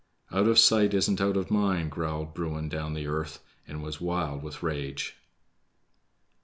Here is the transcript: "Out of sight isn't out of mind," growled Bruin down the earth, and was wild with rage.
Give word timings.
"Out 0.31 0.47
of 0.47 0.57
sight 0.57 0.95
isn't 0.95 1.21
out 1.21 1.37
of 1.37 1.51
mind," 1.51 1.91
growled 1.91 2.33
Bruin 2.33 2.69
down 2.69 2.95
the 2.95 3.05
earth, 3.05 3.43
and 3.67 3.83
was 3.83 4.01
wild 4.01 4.41
with 4.41 4.63
rage. 4.63 5.17